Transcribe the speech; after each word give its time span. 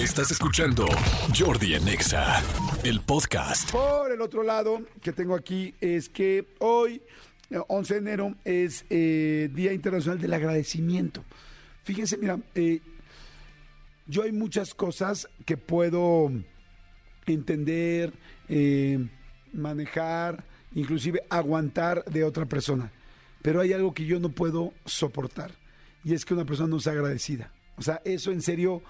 Estás 0.00 0.30
escuchando 0.30 0.86
Jordi 1.38 1.74
Anexa, 1.74 2.42
el 2.84 3.02
podcast. 3.02 3.70
Por 3.70 4.10
el 4.10 4.22
otro 4.22 4.42
lado 4.42 4.80
que 5.02 5.12
tengo 5.12 5.34
aquí 5.34 5.74
es 5.78 6.08
que 6.08 6.54
hoy, 6.58 7.02
eh, 7.50 7.58
11 7.68 7.92
de 7.92 8.00
enero, 8.00 8.34
es 8.46 8.86
eh, 8.88 9.50
Día 9.52 9.74
Internacional 9.74 10.18
del 10.18 10.32
Agradecimiento. 10.32 11.22
Fíjense, 11.84 12.16
mira, 12.16 12.40
eh, 12.54 12.80
yo 14.06 14.22
hay 14.22 14.32
muchas 14.32 14.72
cosas 14.72 15.28
que 15.44 15.58
puedo 15.58 16.32
entender, 17.26 18.14
eh, 18.48 19.06
manejar, 19.52 20.46
inclusive 20.74 21.26
aguantar 21.28 22.06
de 22.06 22.24
otra 22.24 22.46
persona. 22.46 22.90
Pero 23.42 23.60
hay 23.60 23.74
algo 23.74 23.92
que 23.92 24.06
yo 24.06 24.18
no 24.18 24.30
puedo 24.30 24.72
soportar 24.86 25.52
y 26.04 26.14
es 26.14 26.24
que 26.24 26.32
una 26.32 26.46
persona 26.46 26.70
no 26.70 26.80
sea 26.80 26.94
agradecida. 26.94 27.52
O 27.76 27.82
sea, 27.82 28.00
eso 28.06 28.32
en 28.32 28.40
serio, 28.40 28.82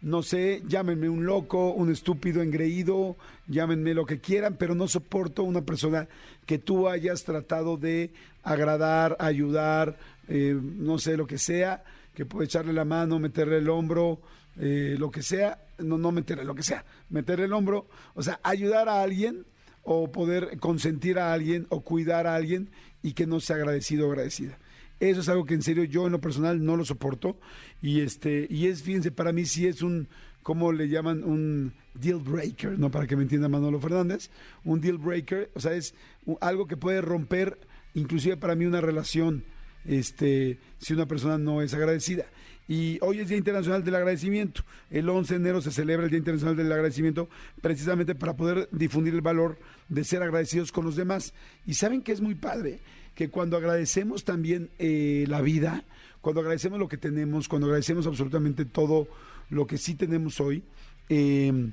no 0.00 0.22
sé, 0.22 0.62
llámenme 0.68 1.08
un 1.08 1.26
loco, 1.26 1.72
un 1.72 1.90
estúpido 1.90 2.40
engreído, 2.42 3.16
llámenme 3.48 3.94
lo 3.94 4.06
que 4.06 4.20
quieran, 4.20 4.56
pero 4.56 4.74
no 4.74 4.86
soporto 4.86 5.42
una 5.42 5.62
persona 5.62 6.08
que 6.46 6.58
tú 6.58 6.88
hayas 6.88 7.24
tratado 7.24 7.76
de 7.76 8.10
agradar, 8.42 9.16
ayudar, 9.18 9.96
eh, 10.28 10.56
no 10.60 10.98
sé, 10.98 11.16
lo 11.16 11.26
que 11.26 11.38
sea, 11.38 11.82
que 12.14 12.26
puede 12.26 12.46
echarle 12.46 12.72
la 12.72 12.84
mano, 12.84 13.18
meterle 13.18 13.58
el 13.58 13.68
hombro, 13.68 14.20
eh, 14.60 14.96
lo 14.98 15.10
que 15.10 15.22
sea, 15.22 15.58
no, 15.78 15.98
no 15.98 16.12
meterle 16.12 16.44
lo 16.44 16.54
que 16.54 16.62
sea, 16.62 16.84
meterle 17.10 17.46
el 17.46 17.52
hombro, 17.52 17.86
o 18.14 18.22
sea, 18.22 18.40
ayudar 18.42 18.88
a 18.88 19.02
alguien 19.02 19.44
o 19.82 20.10
poder 20.12 20.58
consentir 20.58 21.18
a 21.18 21.32
alguien 21.32 21.66
o 21.70 21.80
cuidar 21.80 22.26
a 22.26 22.34
alguien 22.34 22.70
y 23.02 23.14
que 23.14 23.26
no 23.26 23.40
sea 23.40 23.56
agradecido 23.56 24.06
o 24.06 24.10
agradecida. 24.10 24.58
Eso 25.00 25.20
es 25.20 25.28
algo 25.28 25.44
que 25.44 25.54
en 25.54 25.62
serio 25.62 25.84
yo 25.84 26.06
en 26.06 26.12
lo 26.12 26.20
personal 26.20 26.64
no 26.64 26.76
lo 26.76 26.84
soporto. 26.84 27.38
Y 27.82 28.00
este 28.00 28.46
y 28.50 28.66
es 28.66 28.82
fíjense 28.82 29.10
para 29.10 29.32
mí 29.32 29.44
sí 29.44 29.66
es 29.66 29.82
un 29.82 30.08
como 30.42 30.72
le 30.72 30.88
llaman 30.88 31.24
un 31.24 31.74
deal 31.94 32.20
breaker, 32.20 32.78
no 32.78 32.90
para 32.90 33.06
que 33.06 33.16
me 33.16 33.22
entienda 33.22 33.48
Manolo 33.48 33.80
Fernández, 33.80 34.30
un 34.64 34.80
deal 34.80 34.96
breaker, 34.96 35.50
o 35.54 35.60
sea, 35.60 35.74
es 35.74 35.94
algo 36.40 36.66
que 36.66 36.76
puede 36.76 37.02
romper 37.02 37.58
inclusive 37.94 38.36
para 38.36 38.54
mí 38.54 38.64
una 38.64 38.80
relación 38.80 39.44
este 39.84 40.58
si 40.78 40.94
una 40.94 41.06
persona 41.06 41.38
no 41.38 41.62
es 41.62 41.74
agradecida. 41.74 42.26
Y 42.68 42.98
hoy 43.00 43.20
es 43.20 43.28
Día 43.28 43.38
Internacional 43.38 43.82
del 43.82 43.94
Agradecimiento. 43.94 44.62
El 44.90 45.08
11 45.08 45.34
de 45.34 45.40
enero 45.40 45.62
se 45.62 45.70
celebra 45.70 46.04
el 46.04 46.10
Día 46.10 46.18
Internacional 46.18 46.54
del 46.54 46.70
Agradecimiento 46.70 47.30
precisamente 47.62 48.14
para 48.14 48.36
poder 48.36 48.68
difundir 48.70 49.14
el 49.14 49.22
valor 49.22 49.58
de 49.88 50.04
ser 50.04 50.22
agradecidos 50.22 50.70
con 50.70 50.84
los 50.84 50.94
demás. 50.94 51.32
Y 51.66 51.74
saben 51.74 52.02
que 52.02 52.12
es 52.12 52.20
muy 52.20 52.34
padre 52.34 52.80
que 53.14 53.30
cuando 53.30 53.56
agradecemos 53.56 54.24
también 54.24 54.68
eh, 54.78 55.24
la 55.28 55.40
vida, 55.40 55.82
cuando 56.20 56.42
agradecemos 56.42 56.78
lo 56.78 56.88
que 56.88 56.98
tenemos, 56.98 57.48
cuando 57.48 57.68
agradecemos 57.68 58.06
absolutamente 58.06 58.66
todo 58.66 59.08
lo 59.48 59.66
que 59.66 59.78
sí 59.78 59.94
tenemos 59.94 60.38
hoy, 60.38 60.62
eh, 61.08 61.72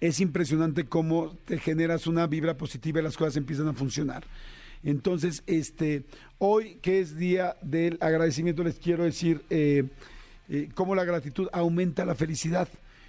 es 0.00 0.20
impresionante 0.20 0.86
cómo 0.86 1.36
te 1.44 1.58
generas 1.58 2.08
una 2.08 2.26
vibra 2.26 2.56
positiva 2.56 2.98
y 2.98 3.04
las 3.04 3.16
cosas 3.16 3.36
empiezan 3.36 3.68
a 3.68 3.74
funcionar. 3.74 4.24
Entonces, 4.84 5.42
este, 5.46 6.04
hoy 6.38 6.76
que 6.82 7.00
es 7.00 7.16
día 7.16 7.56
del 7.62 7.96
agradecimiento, 8.00 8.62
les 8.62 8.78
quiero 8.78 9.04
decir 9.04 9.42
eh, 9.48 9.84
eh, 10.48 10.68
cómo 10.74 10.94
la 10.94 11.04
gratitud 11.04 11.48
aumenta 11.52 12.04
la 12.04 12.14
felicidad. 12.14 12.68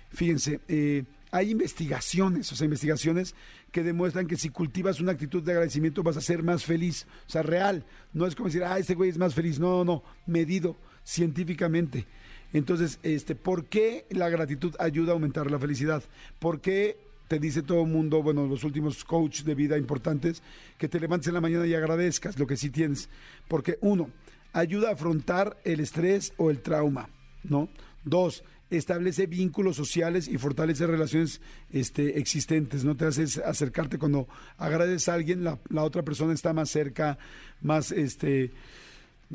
Fíjense, 0.10 0.62
eh, 0.70 1.04
hay 1.32 1.52
investigaciones, 1.52 2.50
o 2.52 2.56
sea, 2.56 2.66
investigaciones 2.66 3.36
que 3.74 3.84
demuestran 3.84 4.26
que 4.26 4.38
si 4.38 4.50
cultivas 4.50 5.02
una 5.02 5.12
actitud 5.12 5.44
de 5.44 5.52
agradecimiento 5.52 6.02
vas 6.02 6.16
a 6.16 6.22
ser 6.22 6.44
más 6.44 6.64
feliz, 6.64 7.06
o 7.28 7.30
sea, 7.30 7.44
real. 7.44 7.84
No 8.14 8.26
es 8.26 8.36
como 8.36 8.48
decir, 8.48 8.64
ah, 8.64 8.80
este 8.80 8.96
güey 8.96 9.10
es 9.10 9.18
más 9.18 9.34
feliz. 9.34 9.60
No, 9.60 9.84
no, 9.84 9.84
no, 9.84 10.04
medido 10.26 10.78
científicamente. 11.04 12.06
Entonces, 12.54 13.00
este, 13.04 13.36
¿por 13.36 13.66
qué 13.66 14.06
la 14.12 14.30
gratitud 14.30 14.74
ayuda 14.80 15.12
a 15.12 15.14
aumentar 15.16 15.52
la 15.52 15.60
felicidad? 15.60 16.02
¿Por 16.40 16.62
qué 16.62 16.98
te 17.28 17.40
dice 17.40 17.62
todo 17.62 17.82
el 17.84 17.90
mundo, 17.90 18.22
bueno, 18.22 18.48
los 18.48 18.64
últimos 18.64 19.04
coach 19.04 19.42
de 19.44 19.56
vida 19.56 19.78
importantes, 19.78 20.42
que 20.78 20.88
te 20.88 21.00
levantes 21.00 21.28
en 21.28 21.34
la 21.34 21.42
mañana 21.42 21.66
y 21.66 21.74
agradezcas 21.74 22.38
lo 22.40 22.48
que 22.48 22.58
sí 22.58 22.70
tienes? 22.70 23.10
Porque 23.48 23.78
uno, 23.82 24.10
ayuda 24.54 24.90
a 24.90 24.94
afrontar 24.94 25.58
el 25.64 25.80
estrés 25.80 26.34
o 26.38 26.50
el 26.50 26.62
trauma, 26.62 27.10
¿no? 27.44 27.70
Dos, 28.04 28.44
establece 28.70 29.28
vínculos 29.28 29.76
sociales 29.76 30.28
y 30.28 30.38
fortalece 30.38 30.88
relaciones 30.88 31.42
este, 31.72 32.20
existentes, 32.20 32.84
no 32.84 32.96
te 32.96 33.06
haces 33.06 33.38
acercarte 33.38 33.98
cuando 33.98 34.28
agradeces 34.58 35.10
a 35.10 35.14
alguien, 35.14 35.44
la, 35.44 35.60
la 35.70 35.84
otra 35.84 36.04
persona 36.04 36.34
está 36.34 36.54
más 36.54 36.70
cerca, 36.70 37.18
más 37.62 37.92
este 37.92 38.52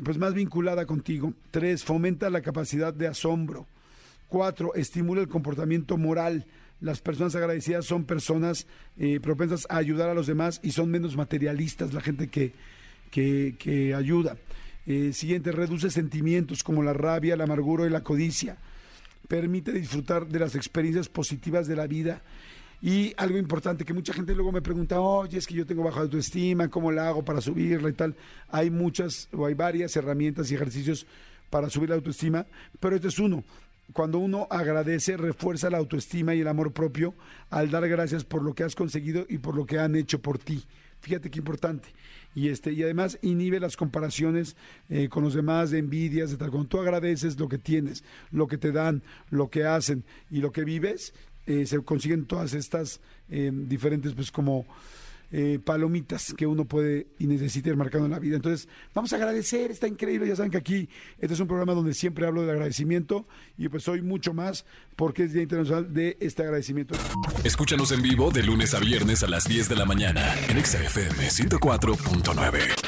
pues 0.03 0.17
más 0.17 0.33
vinculada 0.33 0.85
contigo. 0.85 1.33
Tres, 1.51 1.83
fomenta 1.83 2.29
la 2.29 2.41
capacidad 2.41 2.93
de 2.93 3.07
asombro. 3.07 3.67
Cuatro, 4.29 4.73
estimula 4.73 5.21
el 5.21 5.27
comportamiento 5.27 5.97
moral. 5.97 6.45
Las 6.81 6.99
personas 6.99 7.35
agradecidas 7.35 7.85
son 7.85 8.05
personas 8.05 8.65
eh, 8.97 9.19
propensas 9.19 9.67
a 9.69 9.77
ayudar 9.77 10.09
a 10.09 10.15
los 10.15 10.25
demás 10.25 10.59
y 10.63 10.71
son 10.71 10.89
menos 10.89 11.15
materialistas, 11.15 11.93
la 11.93 12.01
gente 12.01 12.27
que, 12.27 12.53
que, 13.11 13.93
ayuda. 13.95 14.35
Eh, 14.87 15.13
siguiente, 15.13 15.51
reduce 15.51 15.91
sentimientos 15.91 16.63
como 16.63 16.81
la 16.81 16.93
rabia, 16.93 17.37
la 17.37 17.43
amargura 17.43 17.85
y 17.85 17.91
la 17.91 18.01
codicia. 18.01 18.57
Permite 19.27 19.71
disfrutar 19.71 20.27
de 20.27 20.39
las 20.39 20.55
experiencias 20.55 21.07
positivas 21.07 21.67
de 21.67 21.75
la 21.75 21.85
vida. 21.85 22.23
Y 22.81 23.13
algo 23.15 23.37
importante 23.37 23.85
que 23.85 23.93
mucha 23.93 24.11
gente 24.11 24.33
luego 24.33 24.51
me 24.51 24.63
pregunta, 24.63 24.99
oye, 24.99 25.37
es 25.37 25.45
que 25.45 25.53
yo 25.53 25.67
tengo 25.67 25.83
baja 25.83 25.99
autoestima, 25.99 26.67
¿cómo 26.67 26.91
la 26.91 27.09
hago 27.09 27.23
para 27.23 27.39
subirla 27.39 27.89
y 27.89 27.93
tal? 27.93 28.15
Hay 28.49 28.71
muchas 28.71 29.29
o 29.33 29.45
hay 29.45 29.53
varias 29.53 29.95
herramientas 29.95 30.49
y 30.49 30.55
ejercicios 30.55 31.05
para 31.51 31.69
subir 31.69 31.89
la 31.89 31.95
autoestima, 31.95 32.47
pero 32.79 32.95
este 32.95 33.09
es 33.09 33.19
uno. 33.19 33.43
Cuando 33.93 34.19
uno 34.19 34.47
agradece, 34.49 35.17
refuerza 35.17 35.69
la 35.69 35.77
autoestima 35.77 36.35
y 36.35 36.41
el 36.41 36.47
amor 36.47 36.73
propio 36.73 37.13
al 37.49 37.69
dar 37.71 37.87
gracias 37.87 38.23
por 38.23 38.43
lo 38.43 38.53
que 38.53 38.63
has 38.63 38.75
conseguido 38.75 39.25
y 39.27 39.39
por 39.39 39.55
lo 39.55 39.65
que 39.65 39.79
han 39.79 39.95
hecho 39.95 40.21
por 40.21 40.37
ti. 40.37 40.63
Fíjate 41.01 41.31
qué 41.31 41.39
importante. 41.39 41.89
Y 42.35 42.49
este, 42.49 42.71
y 42.71 42.83
además 42.83 43.17
inhibe 43.21 43.59
las 43.59 43.75
comparaciones 43.75 44.55
eh, 44.89 45.09
con 45.09 45.23
los 45.23 45.33
demás, 45.33 45.71
de 45.71 45.79
envidias, 45.79 46.29
de 46.31 46.37
tal. 46.37 46.51
Cuando 46.51 46.69
tú 46.69 46.79
agradeces 46.79 47.39
lo 47.39 47.49
que 47.49 47.57
tienes, 47.57 48.03
lo 48.31 48.47
que 48.47 48.57
te 48.57 48.71
dan, 48.71 49.01
lo 49.29 49.49
que 49.49 49.65
hacen 49.65 50.05
y 50.29 50.39
lo 50.39 50.51
que 50.51 50.63
vives, 50.63 51.13
eh, 51.47 51.65
se 51.65 51.81
consiguen 51.81 52.25
todas 52.25 52.53
estas 52.53 53.01
eh, 53.29 53.51
diferentes, 53.51 54.13
pues 54.13 54.31
como 54.31 54.65
eh, 55.31 55.59
palomitas 55.63 56.33
que 56.35 56.45
uno 56.45 56.65
puede 56.65 57.07
y 57.19 57.27
necesita 57.27 57.69
ir 57.69 57.77
marcando 57.77 58.05
en 58.05 58.11
la 58.11 58.19
vida. 58.19 58.35
Entonces, 58.35 58.67
vamos 58.93 59.13
a 59.13 59.15
agradecer, 59.15 59.71
está 59.71 59.87
increíble. 59.87 60.27
Ya 60.27 60.35
saben 60.35 60.51
que 60.51 60.57
aquí 60.57 60.89
este 61.19 61.33
es 61.33 61.39
un 61.39 61.47
programa 61.47 61.73
donde 61.73 61.93
siempre 61.93 62.25
hablo 62.25 62.41
del 62.41 62.51
agradecimiento 62.51 63.27
y 63.57 63.69
pues 63.69 63.87
hoy 63.87 64.01
mucho 64.01 64.33
más 64.33 64.65
porque 64.95 65.23
es 65.23 65.33
Día 65.33 65.43
Internacional 65.43 65.93
de 65.93 66.17
este 66.19 66.43
agradecimiento. 66.43 66.95
Escúchanos 67.43 67.91
en 67.91 68.01
vivo 68.01 68.31
de 68.31 68.43
lunes 68.43 68.73
a 68.73 68.79
viernes 68.79 69.23
a 69.23 69.27
las 69.27 69.45
10 69.45 69.69
de 69.69 69.75
la 69.75 69.85
mañana 69.85 70.35
en 70.49 70.57
Exa 70.57 70.83
FM 70.83 71.27
104.9. 71.29 72.80